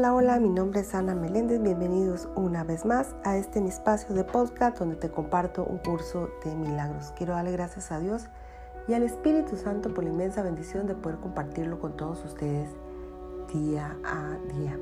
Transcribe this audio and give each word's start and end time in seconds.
Hola, 0.00 0.14
hola, 0.14 0.40
mi 0.40 0.48
nombre 0.48 0.80
es 0.80 0.94
Ana 0.94 1.14
Meléndez. 1.14 1.60
Bienvenidos 1.60 2.26
una 2.34 2.64
vez 2.64 2.86
más 2.86 3.14
a 3.22 3.36
este 3.36 3.62
espacio 3.66 4.14
de 4.14 4.24
podcast 4.24 4.78
donde 4.78 4.96
te 4.96 5.10
comparto 5.10 5.62
un 5.62 5.76
curso 5.76 6.30
de 6.42 6.54
milagros. 6.54 7.12
Quiero 7.18 7.34
darle 7.34 7.52
gracias 7.52 7.92
a 7.92 8.00
Dios 8.00 8.24
y 8.88 8.94
al 8.94 9.02
Espíritu 9.02 9.56
Santo 9.56 9.92
por 9.92 10.04
la 10.04 10.08
inmensa 10.08 10.42
bendición 10.42 10.86
de 10.86 10.94
poder 10.94 11.18
compartirlo 11.18 11.78
con 11.80 11.98
todos 11.98 12.24
ustedes 12.24 12.70
día 13.52 13.94
a 14.02 14.38
día. 14.54 14.78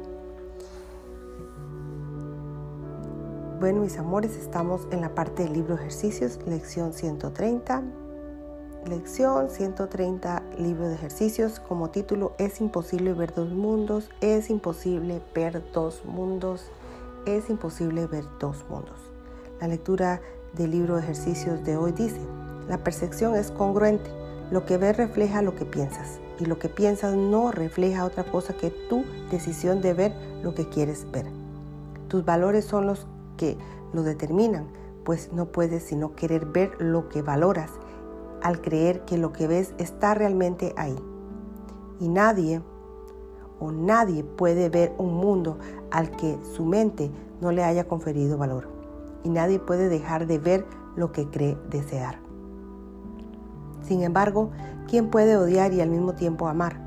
Bueno, 3.59 3.81
mis 3.81 3.99
amores, 3.99 4.37
estamos 4.37 4.87
en 4.93 5.01
la 5.01 5.17
parte 5.17 5.43
del 5.43 5.53
libro 5.53 5.75
ejercicios, 5.75 6.39
lección 6.47 6.93
130. 6.93 7.83
Lección 8.87 9.51
130, 9.51 10.43
libro 10.57 10.89
de 10.89 10.95
ejercicios, 10.95 11.61
como 11.61 11.91
título 11.91 12.33
Es 12.39 12.61
imposible 12.61 13.13
ver 13.13 13.35
dos 13.35 13.51
mundos, 13.51 14.09
es 14.23 14.49
imposible 14.49 15.21
ver 15.35 15.63
dos 15.73 16.05
mundos, 16.07 16.71
es 17.27 17.51
imposible 17.51 18.07
ver 18.07 18.25
dos 18.39 18.65
mundos. 18.71 18.97
La 19.61 19.69
lectura 19.69 20.23
del 20.55 20.71
libro 20.71 20.95
de 20.95 21.03
ejercicios 21.03 21.65
de 21.65 21.77
hoy 21.77 21.93
dice, 21.93 22.21
la 22.67 22.79
percepción 22.79 23.35
es 23.35 23.51
congruente, 23.51 24.11
lo 24.51 24.65
que 24.65 24.79
ves 24.79 24.97
refleja 24.97 25.43
lo 25.43 25.55
que 25.55 25.67
piensas 25.67 26.21
y 26.39 26.47
lo 26.47 26.59
que 26.59 26.71
piensas 26.71 27.15
no 27.15 27.51
refleja 27.51 28.05
otra 28.05 28.25
cosa 28.25 28.55
que 28.55 28.71
tu 28.71 29.05
decisión 29.31 29.83
de 29.83 29.93
ver 29.93 30.15
lo 30.43 30.55
que 30.55 30.69
quieres 30.69 31.11
ver. 31.11 31.27
Tus 32.09 32.25
valores 32.25 32.65
son 32.65 32.87
los 32.87 33.07
que 33.37 33.59
lo 33.93 34.03
determinan, 34.03 34.67
pues 35.05 35.31
no 35.33 35.47
puedes 35.47 35.83
sino 35.83 36.15
querer 36.15 36.47
ver 36.47 36.81
lo 36.81 37.09
que 37.11 37.21
valoras 37.23 37.71
al 38.43 38.61
creer 38.61 39.05
que 39.05 39.19
lo 39.19 39.33
que 39.33 39.47
ves 39.47 39.75
está 39.79 40.15
realmente 40.15 40.73
ahí. 40.77 40.97
Y 42.01 42.09
nadie 42.09 42.63
o 43.61 43.73
nadie 43.73 44.25
puede 44.25 44.69
ver 44.69 44.95
un 44.99 45.15
mundo 45.15 45.59
al 45.91 46.11
que 46.11 46.39
su 46.55 46.65
mente 46.65 47.11
no 47.41 47.53
le 47.53 47.65
haya 47.65 47.89
conferido 47.89 48.39
valor. 48.39 48.69
Y 49.25 49.31
nadie 49.31 49.59
puede 49.59 49.89
dejar 49.89 50.27
de 50.27 50.39
ver 50.39 50.67
lo 50.97 51.13
que 51.13 51.29
cree 51.29 51.57
desear. 51.71 52.19
Sin 53.83 54.03
embargo, 54.03 54.51
¿quién 54.89 55.11
puede 55.11 55.37
odiar 55.37 55.73
y 55.73 55.81
al 55.81 55.91
mismo 55.91 56.15
tiempo 56.15 56.49
amar? 56.49 56.81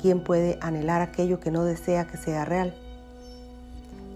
¿Quién 0.00 0.24
puede 0.24 0.58
anhelar 0.60 1.00
aquello 1.00 1.40
que 1.40 1.50
no 1.50 1.64
desea 1.64 2.06
que 2.06 2.16
sea 2.16 2.44
real? 2.44 2.74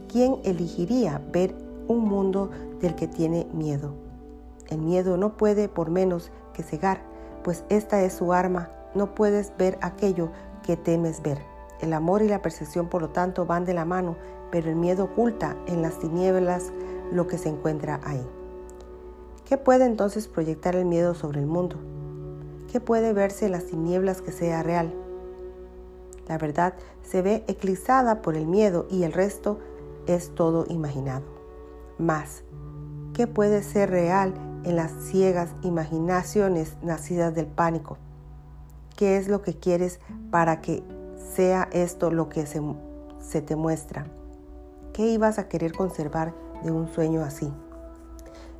¿Quién 0.08 0.36
elegiría 0.44 1.20
ver 1.32 1.54
un 1.88 2.08
mundo 2.08 2.50
del 2.80 2.94
que 2.94 3.06
tiene 3.06 3.46
miedo? 3.52 4.05
El 4.68 4.82
miedo 4.82 5.16
no 5.16 5.36
puede 5.36 5.68
por 5.68 5.90
menos 5.90 6.30
que 6.52 6.62
cegar, 6.62 7.00
pues 7.44 7.64
esta 7.68 8.02
es 8.02 8.14
su 8.14 8.32
arma. 8.32 8.70
No 8.94 9.14
puedes 9.14 9.52
ver 9.56 9.78
aquello 9.80 10.30
que 10.64 10.76
temes 10.76 11.22
ver. 11.22 11.38
El 11.80 11.92
amor 11.92 12.22
y 12.22 12.28
la 12.28 12.42
percepción, 12.42 12.88
por 12.88 13.02
lo 13.02 13.10
tanto, 13.10 13.46
van 13.46 13.64
de 13.64 13.74
la 13.74 13.84
mano, 13.84 14.16
pero 14.50 14.70
el 14.70 14.76
miedo 14.76 15.04
oculta 15.04 15.56
en 15.66 15.82
las 15.82 15.98
tinieblas 15.98 16.72
lo 17.12 17.26
que 17.26 17.38
se 17.38 17.48
encuentra 17.48 18.00
ahí. 18.04 18.26
¿Qué 19.44 19.58
puede 19.58 19.84
entonces 19.84 20.26
proyectar 20.26 20.74
el 20.74 20.86
miedo 20.86 21.14
sobre 21.14 21.40
el 21.40 21.46
mundo? 21.46 21.76
¿Qué 22.72 22.80
puede 22.80 23.12
verse 23.12 23.46
en 23.46 23.52
las 23.52 23.66
tinieblas 23.66 24.22
que 24.22 24.32
sea 24.32 24.62
real? 24.62 24.92
La 26.26 26.38
verdad 26.38 26.74
se 27.02 27.22
ve 27.22 27.44
eclipsada 27.46 28.22
por 28.22 28.36
el 28.36 28.46
miedo 28.46 28.86
y 28.90 29.04
el 29.04 29.12
resto 29.12 29.60
es 30.06 30.34
todo 30.34 30.64
imaginado. 30.68 31.24
Más, 31.98 32.42
¿qué 33.14 33.26
puede 33.26 33.62
ser 33.62 33.90
real 33.90 34.34
en 34.66 34.74
las 34.74 34.90
ciegas 34.90 35.50
imaginaciones 35.62 36.76
nacidas 36.82 37.34
del 37.34 37.46
pánico. 37.46 37.98
¿Qué 38.96 39.16
es 39.16 39.28
lo 39.28 39.40
que 39.40 39.54
quieres 39.54 40.00
para 40.30 40.60
que 40.60 40.82
sea 41.34 41.68
esto 41.72 42.10
lo 42.10 42.28
que 42.28 42.46
se, 42.46 42.60
se 43.20 43.40
te 43.42 43.54
muestra? 43.54 44.06
¿Qué 44.92 45.06
ibas 45.06 45.38
a 45.38 45.48
querer 45.48 45.72
conservar 45.72 46.34
de 46.64 46.72
un 46.72 46.88
sueño 46.88 47.22
así? 47.22 47.52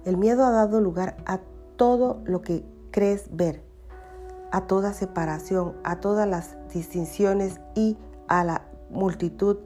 El 0.05 0.17
miedo 0.17 0.44
ha 0.44 0.50
dado 0.50 0.81
lugar 0.81 1.17
a 1.27 1.41
todo 1.75 2.23
lo 2.25 2.41
que 2.41 2.65
crees 2.93 3.28
ver, 3.33 3.65
a 4.53 4.69
toda 4.69 4.93
separación, 4.93 5.75
a 5.83 5.99
todas 5.99 6.28
las 6.28 6.56
distinciones 6.73 7.61
y 7.75 7.99
a 8.28 8.44
la 8.44 8.62
multitud 8.91 9.56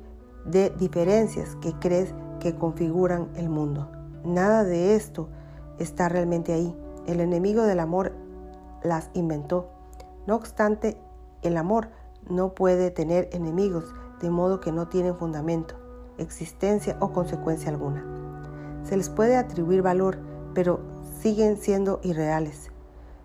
de 0.47 0.71
diferencias 0.71 1.55
que 1.57 1.75
crees 1.75 2.15
que 2.39 2.57
configuran 2.57 3.29
el 3.35 3.51
mundo. 3.51 3.91
Nada 4.25 4.65
de 4.65 4.95
esto 4.97 5.29
está 5.81 6.09
realmente 6.09 6.53
ahí. 6.53 6.77
El 7.07 7.21
enemigo 7.21 7.65
del 7.65 7.81
amor 7.81 8.13
las 8.83 9.11
inventó. 9.15 9.69
No 10.27 10.37
obstante, 10.37 10.97
el 11.43 11.57
amor 11.57 11.89
no 12.29 12.55
puede 12.55 12.91
tener 12.91 13.29
enemigos, 13.33 13.93
de 14.21 14.31
modo 14.31 14.61
que 14.61 14.71
no 14.71 14.89
tienen 14.89 15.17
fundamento, 15.17 15.75
existencia 16.19 16.97
o 17.01 17.13
consecuencia 17.13 17.71
alguna. 17.71 18.05
Se 18.85 18.97
les 18.97 19.09
puede 19.09 19.37
atribuir 19.37 19.83
valor, 19.83 20.19
pero 20.55 20.81
siguen 21.21 21.57
siendo 21.57 22.01
irreales. 22.03 22.71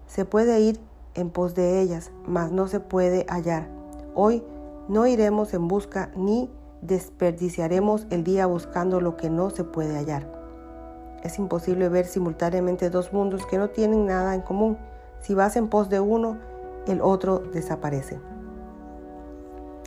Se 0.08 0.26
puede 0.26 0.60
ir 0.62 0.80
en 1.14 1.30
pos 1.30 1.56
de 1.56 1.82
ellas, 1.82 2.12
mas 2.26 2.52
no 2.52 2.68
se 2.68 2.80
puede 2.80 3.26
hallar. 3.30 3.70
Hoy 4.14 4.44
no 4.88 5.08
iremos 5.08 5.54
en 5.54 5.68
busca 5.68 6.12
ni 6.16 6.50
desperdiciaremos 6.82 8.06
el 8.10 8.24
día 8.24 8.46
buscando 8.46 9.02
lo 9.02 9.18
que 9.18 9.30
no 9.30 9.50
se 9.50 9.64
puede 9.64 9.96
hallar. 9.98 10.35
Es 11.26 11.40
imposible 11.40 11.90
ver 11.90 12.06
simultáneamente 12.06 12.92
dos 12.92 13.12
mundos 13.12 13.48
que 13.48 13.58
no 13.58 13.72
tienen 13.72 14.06
nada 14.06 14.36
en 14.36 14.42
común. 14.42 14.78
Si 15.22 15.34
vas 15.34 15.56
en 15.56 15.70
pos 15.70 15.90
de 15.90 16.00
uno, 16.00 16.38
el 16.86 17.02
otro 17.02 17.40
desaparece. 17.40 18.20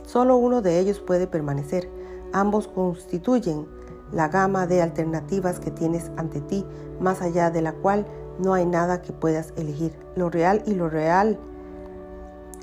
Solo 0.05 0.35
uno 0.35 0.61
de 0.61 0.79
ellos 0.79 0.99
puede 0.99 1.27
permanecer. 1.27 1.89
Ambos 2.33 2.67
constituyen 2.67 3.65
la 4.11 4.27
gama 4.27 4.67
de 4.67 4.81
alternativas 4.81 5.61
que 5.61 5.71
tienes 5.71 6.11
ante 6.17 6.41
ti, 6.41 6.65
más 6.99 7.21
allá 7.21 7.51
de 7.51 7.61
la 7.61 7.71
cual 7.71 8.05
no 8.37 8.53
hay 8.53 8.65
nada 8.65 9.01
que 9.01 9.13
puedas 9.13 9.53
elegir. 9.55 9.93
Lo 10.17 10.29
real 10.29 10.61
y 10.65 10.73
lo 10.73 10.89
real 10.89 11.39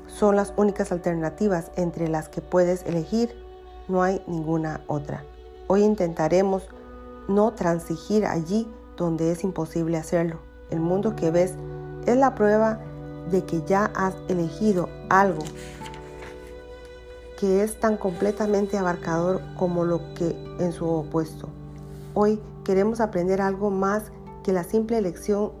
son 0.05 0.35
las 0.35 0.53
únicas 0.55 0.91
alternativas 0.91 1.71
entre 1.77 2.09
las 2.09 2.29
que 2.29 2.41
puedes 2.41 2.85
elegir, 2.85 3.43
no 3.87 4.03
hay 4.03 4.21
ninguna 4.27 4.81
otra. 4.85 5.23
Hoy 5.65 5.81
intentaremos 5.81 6.69
no 7.27 7.53
transigir 7.53 8.25
allí 8.25 8.67
donde 8.95 9.31
es 9.31 9.43
imposible 9.43 9.97
hacerlo. 9.97 10.39
El 10.69 10.79
mundo 10.79 11.15
que 11.15 11.31
ves 11.31 11.55
es 12.05 12.17
la 12.17 12.35
prueba 12.35 12.79
de 13.31 13.43
que 13.43 13.61
ya 13.65 13.91
has 13.95 14.15
elegido 14.27 14.89
algo 15.09 15.43
que 17.37 17.63
es 17.63 17.79
tan 17.79 17.97
completamente 17.97 18.77
abarcador 18.77 19.41
como 19.57 19.85
lo 19.85 20.13
que 20.15 20.35
en 20.59 20.71
su 20.73 20.87
opuesto. 20.87 21.47
Hoy 22.15 22.41
queremos 22.63 22.99
aprender 22.99 23.41
algo 23.41 23.69
más 23.69 24.11
que 24.43 24.51
la 24.51 24.63
simple 24.63 24.97
elección 24.97 25.51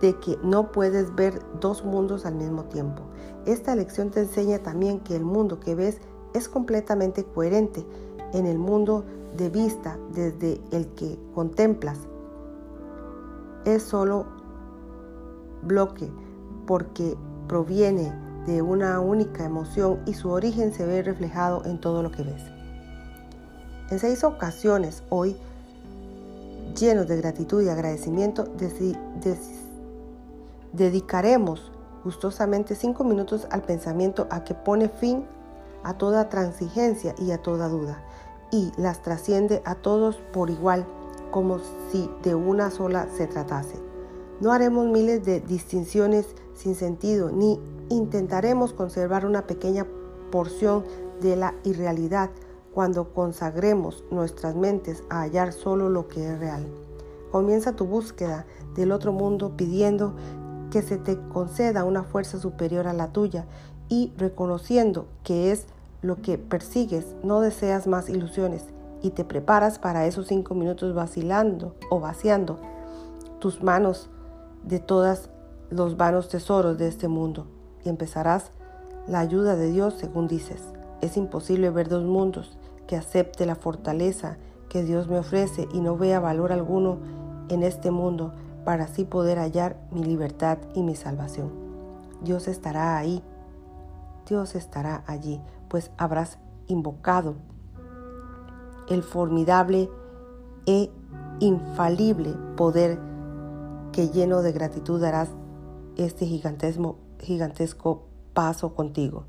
de 0.00 0.18
que 0.20 0.38
no 0.42 0.70
puedes 0.70 1.14
ver 1.14 1.40
dos 1.60 1.84
mundos 1.84 2.24
al 2.24 2.36
mismo 2.36 2.64
tiempo. 2.64 3.02
Esta 3.44 3.74
lección 3.74 4.10
te 4.10 4.20
enseña 4.20 4.60
también 4.60 5.00
que 5.00 5.16
el 5.16 5.24
mundo 5.24 5.58
que 5.58 5.74
ves 5.74 5.98
es 6.32 6.48
completamente 6.48 7.24
coherente 7.24 7.84
en 8.32 8.46
el 8.46 8.58
mundo 8.58 9.04
de 9.36 9.48
vista 9.48 9.98
desde 10.12 10.60
el 10.70 10.86
que 10.94 11.18
contemplas 11.34 11.98
es 13.64 13.82
solo 13.82 14.26
bloque 15.62 16.10
porque 16.66 17.16
proviene 17.48 18.12
de 18.46 18.62
una 18.62 19.00
única 19.00 19.44
emoción 19.44 20.00
y 20.06 20.14
su 20.14 20.30
origen 20.30 20.72
se 20.72 20.86
ve 20.86 21.02
reflejado 21.02 21.64
en 21.64 21.80
todo 21.80 22.02
lo 22.02 22.10
que 22.10 22.22
ves. 22.22 22.42
En 23.90 23.98
seis 23.98 24.22
ocasiones 24.24 25.02
hoy, 25.08 25.36
llenos 26.78 27.06
de 27.08 27.16
gratitud 27.16 27.62
y 27.62 27.68
agradecimiento, 27.68 28.46
dedicaremos 30.72 31.72
gustosamente 32.04 32.74
cinco 32.74 33.04
minutos 33.04 33.46
al 33.50 33.62
pensamiento 33.62 34.26
a 34.30 34.44
que 34.44 34.54
pone 34.54 34.88
fin 34.88 35.24
a 35.82 35.94
toda 35.94 36.28
transigencia 36.28 37.14
y 37.18 37.30
a 37.30 37.42
toda 37.42 37.68
duda 37.68 38.02
y 38.50 38.72
las 38.76 39.02
trasciende 39.02 39.62
a 39.64 39.74
todos 39.74 40.16
por 40.32 40.50
igual, 40.50 40.86
como 41.30 41.58
si 41.90 42.10
de 42.22 42.34
una 42.34 42.70
sola 42.70 43.08
se 43.16 43.26
tratase. 43.26 43.76
No 44.40 44.52
haremos 44.52 44.86
miles 44.86 45.24
de 45.24 45.40
distinciones 45.40 46.26
sin 46.54 46.74
sentido, 46.74 47.30
ni 47.30 47.60
intentaremos 47.88 48.72
conservar 48.72 49.26
una 49.26 49.46
pequeña 49.46 49.86
porción 50.30 50.84
de 51.20 51.36
la 51.36 51.54
irrealidad 51.64 52.30
cuando 52.72 53.14
consagremos 53.14 54.04
nuestras 54.10 54.56
mentes 54.56 55.04
a 55.08 55.20
hallar 55.20 55.52
solo 55.52 55.88
lo 55.88 56.08
que 56.08 56.26
es 56.26 56.38
real. 56.38 56.66
Comienza 57.30 57.76
tu 57.76 57.86
búsqueda 57.86 58.46
del 58.74 58.92
otro 58.92 59.12
mundo 59.12 59.56
pidiendo 59.56 60.14
que 60.70 60.82
se 60.82 60.98
te 60.98 61.18
conceda 61.28 61.84
una 61.84 62.02
fuerza 62.02 62.38
superior 62.38 62.88
a 62.88 62.92
la 62.92 63.12
tuya 63.12 63.46
y 63.88 64.12
reconociendo 64.16 65.06
que 65.22 65.52
es 65.52 65.66
lo 66.04 66.20
que 66.20 66.36
persigues, 66.36 67.16
no 67.22 67.40
deseas 67.40 67.86
más 67.86 68.10
ilusiones 68.10 68.66
y 69.00 69.10
te 69.10 69.24
preparas 69.24 69.78
para 69.78 70.06
esos 70.06 70.26
cinco 70.26 70.54
minutos 70.54 70.94
vacilando 70.94 71.76
o 71.90 71.98
vaciando 71.98 72.58
tus 73.38 73.62
manos 73.62 74.10
de 74.64 74.80
todos 74.80 75.30
los 75.70 75.96
vanos 75.96 76.28
tesoros 76.28 76.76
de 76.76 76.88
este 76.88 77.08
mundo 77.08 77.46
y 77.84 77.88
empezarás 77.88 78.50
la 79.06 79.20
ayuda 79.20 79.56
de 79.56 79.70
Dios 79.70 79.94
según 79.94 80.28
dices. 80.28 80.62
Es 81.00 81.16
imposible 81.16 81.70
ver 81.70 81.88
dos 81.88 82.04
mundos, 82.04 82.58
que 82.86 82.96
acepte 82.96 83.46
la 83.46 83.54
fortaleza 83.54 84.36
que 84.68 84.82
Dios 84.82 85.08
me 85.08 85.18
ofrece 85.18 85.68
y 85.72 85.80
no 85.80 85.96
vea 85.96 86.20
valor 86.20 86.52
alguno 86.52 86.98
en 87.48 87.62
este 87.62 87.90
mundo 87.90 88.34
para 88.66 88.84
así 88.84 89.04
poder 89.04 89.38
hallar 89.38 89.78
mi 89.90 90.04
libertad 90.04 90.58
y 90.74 90.82
mi 90.82 90.96
salvación. 90.96 91.50
Dios 92.22 92.46
estará 92.46 92.98
ahí, 92.98 93.22
Dios 94.26 94.54
estará 94.54 95.02
allí, 95.06 95.40
pues 95.74 95.90
habrás 95.96 96.38
invocado 96.68 97.34
el 98.88 99.02
formidable 99.02 99.90
e 100.66 100.88
infalible 101.40 102.32
poder 102.56 102.96
que 103.90 104.08
lleno 104.10 104.42
de 104.42 104.52
gratitud 104.52 105.00
darás 105.00 105.30
este 105.96 106.26
gigantesco, 106.26 106.98
gigantesco 107.18 108.04
paso 108.34 108.76
contigo. 108.76 109.24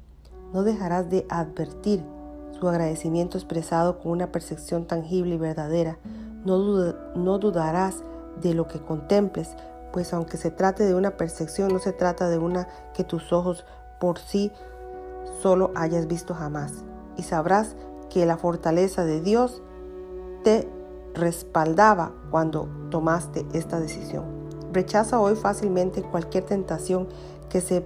No 0.53 0.61
dejarás 0.61 1.09
de 1.09 1.25
advertir 1.29 2.05
su 2.51 2.69
agradecimiento 2.69 3.39
expresado 3.39 3.97
con 3.97 4.11
una 4.11 4.31
percepción 4.31 4.85
tangible 4.85 5.33
y 5.33 5.39
verdadera. 5.39 5.97
No, 6.45 6.93
no 7.15 7.39
dudarás 7.39 8.03
de 8.39 8.53
lo 8.53 8.67
que 8.67 8.79
contemples, 8.79 9.55
pues 9.91 10.13
aunque 10.13 10.37
se 10.37 10.51
trate 10.51 10.83
de 10.83 10.93
una 10.93 11.17
percepción, 11.17 11.73
no 11.73 11.79
se 11.79 11.91
trata 11.91 12.29
de 12.29 12.37
una 12.37 12.67
que 12.93 13.03
tus 13.03 13.33
ojos 13.33 13.65
por 13.99 14.19
sí 14.19 14.51
solo 15.41 15.71
hayas 15.75 16.07
visto 16.07 16.33
jamás. 16.33 16.83
Y 17.17 17.23
sabrás 17.23 17.75
que 18.09 18.25
la 18.25 18.37
fortaleza 18.37 19.05
de 19.05 19.21
Dios 19.21 19.61
te 20.43 20.69
respaldaba 21.13 22.11
cuando 22.29 22.67
tomaste 22.89 23.45
esta 23.53 23.79
decisión. 23.79 24.25
Rechaza 24.73 25.19
hoy 25.19 25.35
fácilmente 25.35 26.01
cualquier 26.01 26.43
tentación 26.43 27.07
que 27.49 27.61
se 27.61 27.85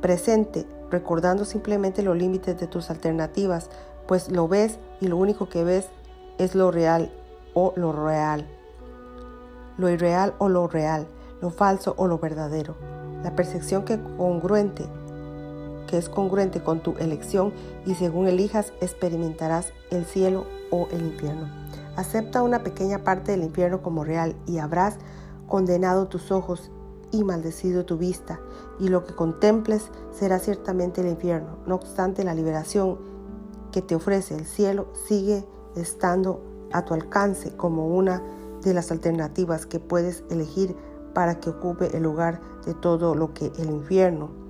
presente, 0.00 0.66
recordando 0.90 1.44
simplemente 1.44 2.02
los 2.02 2.16
límites 2.16 2.58
de 2.58 2.66
tus 2.66 2.90
alternativas, 2.90 3.70
pues 4.06 4.30
lo 4.30 4.46
ves 4.46 4.78
y 5.00 5.08
lo 5.08 5.16
único 5.16 5.48
que 5.48 5.64
ves 5.64 5.88
es 6.38 6.54
lo 6.54 6.70
real 6.70 7.12
o 7.54 7.72
lo 7.76 7.92
real, 7.92 8.46
lo 9.78 9.88
irreal 9.88 10.34
o 10.38 10.48
lo 10.48 10.68
real, 10.68 11.08
lo 11.40 11.50
falso 11.50 11.94
o 11.96 12.06
lo 12.06 12.18
verdadero. 12.18 12.76
La 13.22 13.34
percepción 13.34 13.84
que 13.84 14.00
congruente 14.16 14.86
que 15.86 15.98
es 15.98 16.08
congruente 16.08 16.62
con 16.62 16.80
tu 16.80 16.94
elección 16.98 17.52
y 17.84 17.94
según 17.94 18.26
elijas 18.26 18.72
experimentarás 18.80 19.72
el 19.90 20.04
cielo 20.04 20.46
o 20.70 20.88
el 20.90 21.02
infierno. 21.02 21.48
Acepta 21.96 22.42
una 22.42 22.62
pequeña 22.62 23.04
parte 23.04 23.32
del 23.32 23.42
infierno 23.42 23.82
como 23.82 24.04
real 24.04 24.36
y 24.46 24.58
habrás 24.58 24.98
condenado 25.48 26.08
tus 26.08 26.30
ojos 26.30 26.70
y 27.12 27.24
maldecido 27.24 27.84
tu 27.84 27.96
vista, 27.96 28.40
y 28.80 28.88
lo 28.88 29.04
que 29.04 29.14
contemples 29.14 29.90
será 30.12 30.38
ciertamente 30.38 31.00
el 31.00 31.08
infierno. 31.08 31.58
No 31.66 31.76
obstante, 31.76 32.24
la 32.24 32.34
liberación 32.34 32.98
que 33.72 33.80
te 33.80 33.94
ofrece 33.94 34.34
el 34.34 34.44
cielo 34.44 34.88
sigue 35.06 35.44
estando 35.76 36.42
a 36.72 36.84
tu 36.84 36.94
alcance 36.94 37.56
como 37.56 37.86
una 37.86 38.22
de 38.62 38.74
las 38.74 38.90
alternativas 38.90 39.66
que 39.66 39.78
puedes 39.78 40.24
elegir 40.30 40.76
para 41.14 41.40
que 41.40 41.50
ocupe 41.50 41.96
el 41.96 42.02
lugar 42.02 42.40
de 42.66 42.74
todo 42.74 43.14
lo 43.14 43.32
que 43.32 43.52
el 43.58 43.70
infierno 43.70 44.45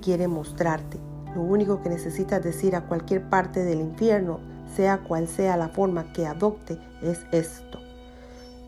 quiere 0.00 0.28
mostrarte. 0.28 0.98
Lo 1.34 1.42
único 1.42 1.82
que 1.82 1.88
necesitas 1.88 2.42
decir 2.42 2.76
a 2.76 2.86
cualquier 2.86 3.28
parte 3.28 3.64
del 3.64 3.80
infierno, 3.80 4.40
sea 4.74 4.98
cual 4.98 5.28
sea 5.28 5.56
la 5.56 5.68
forma 5.68 6.12
que 6.12 6.26
adopte, 6.26 6.78
es 7.02 7.20
esto. 7.32 7.78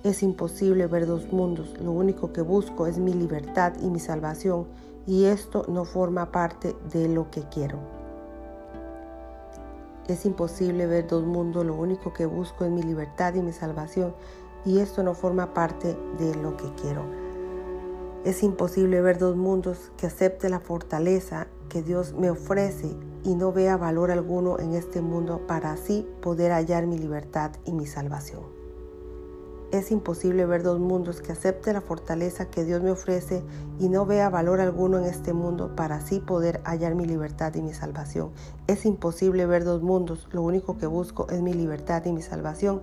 Es 0.04 0.22
imposible 0.22 0.86
ver 0.86 1.06
dos 1.06 1.32
mundos, 1.32 1.74
lo 1.80 1.92
único 1.92 2.32
que 2.32 2.40
busco 2.40 2.86
es 2.86 2.98
mi 2.98 3.12
libertad 3.12 3.72
y 3.82 3.88
mi 3.88 3.98
salvación, 3.98 4.66
y 5.06 5.24
esto 5.24 5.64
no 5.68 5.84
forma 5.84 6.30
parte 6.30 6.76
de 6.92 7.08
lo 7.08 7.30
que 7.30 7.42
quiero. 7.42 7.78
Es 10.06 10.24
imposible 10.24 10.86
ver 10.86 11.06
dos 11.06 11.24
mundos, 11.24 11.66
lo 11.66 11.74
único 11.74 12.12
que 12.12 12.26
busco 12.26 12.64
es 12.64 12.70
mi 12.70 12.82
libertad 12.82 13.34
y 13.34 13.42
mi 13.42 13.52
salvación, 13.52 14.14
y 14.64 14.78
esto 14.78 15.02
no 15.02 15.14
forma 15.14 15.52
parte 15.52 15.96
de 16.18 16.34
lo 16.36 16.56
que 16.56 16.72
quiero. 16.80 17.27
Es 18.28 18.42
imposible 18.42 19.00
ver 19.00 19.16
dos 19.16 19.36
mundos 19.36 19.90
que 19.96 20.06
acepte 20.06 20.50
la 20.50 20.60
fortaleza 20.60 21.46
que 21.70 21.82
Dios 21.82 22.12
me 22.12 22.28
ofrece 22.28 22.94
y 23.24 23.34
no 23.34 23.54
vea 23.54 23.78
valor 23.78 24.10
alguno 24.10 24.58
en 24.58 24.74
este 24.74 25.00
mundo 25.00 25.46
para 25.46 25.72
así 25.72 26.06
poder 26.20 26.52
hallar 26.52 26.86
mi 26.86 26.98
libertad 26.98 27.52
y 27.64 27.72
mi 27.72 27.86
salvación. 27.86 28.42
Es 29.72 29.90
imposible 29.90 30.44
ver 30.44 30.62
dos 30.62 30.78
mundos 30.78 31.22
que 31.22 31.32
acepte 31.32 31.72
la 31.72 31.80
fortaleza 31.80 32.50
que 32.50 32.66
Dios 32.66 32.82
me 32.82 32.90
ofrece 32.90 33.42
y 33.78 33.88
no 33.88 34.04
vea 34.04 34.28
valor 34.28 34.60
alguno 34.60 34.98
en 34.98 35.06
este 35.06 35.32
mundo 35.32 35.74
para 35.74 35.96
así 35.96 36.20
poder 36.20 36.60
hallar 36.64 36.94
mi 36.94 37.06
libertad 37.06 37.54
y 37.54 37.62
mi 37.62 37.72
salvación. 37.72 38.32
Es 38.66 38.84
imposible 38.84 39.46
ver 39.46 39.64
dos 39.64 39.80
mundos, 39.80 40.28
lo 40.32 40.42
único 40.42 40.76
que 40.76 40.86
busco 40.86 41.28
es 41.30 41.40
mi 41.40 41.54
libertad 41.54 42.04
y 42.04 42.12
mi 42.12 42.20
salvación 42.20 42.82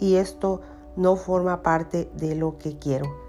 y 0.00 0.14
esto 0.14 0.62
no 0.96 1.16
forma 1.16 1.62
parte 1.62 2.10
de 2.14 2.34
lo 2.34 2.56
que 2.56 2.78
quiero. 2.78 3.25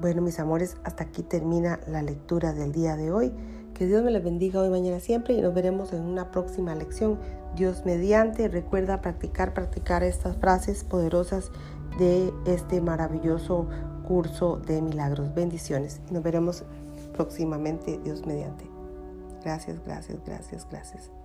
Bueno, 0.00 0.22
mis 0.22 0.38
amores, 0.38 0.76
hasta 0.84 1.04
aquí 1.04 1.22
termina 1.22 1.80
la 1.88 2.02
lectura 2.02 2.52
del 2.52 2.72
día 2.72 2.96
de 2.96 3.10
hoy. 3.10 3.32
Que 3.74 3.86
Dios 3.86 4.02
me 4.02 4.10
les 4.10 4.22
bendiga 4.22 4.60
hoy, 4.60 4.70
mañana, 4.70 5.00
siempre 5.00 5.34
y 5.34 5.40
nos 5.40 5.54
veremos 5.54 5.92
en 5.92 6.02
una 6.02 6.30
próxima 6.30 6.74
lección. 6.74 7.18
Dios 7.56 7.84
mediante, 7.84 8.48
recuerda 8.48 9.00
practicar, 9.00 9.54
practicar 9.54 10.02
estas 10.02 10.36
frases 10.36 10.84
poderosas 10.84 11.50
de 11.98 12.32
este 12.46 12.80
maravilloso 12.80 13.68
curso 14.06 14.56
de 14.56 14.82
milagros. 14.82 15.34
Bendiciones. 15.34 16.00
Nos 16.10 16.22
veremos 16.22 16.64
próximamente, 17.14 17.98
Dios 18.04 18.24
mediante. 18.26 18.64
Gracias, 19.44 19.82
gracias, 19.84 20.18
gracias, 20.24 20.66
gracias. 20.70 21.17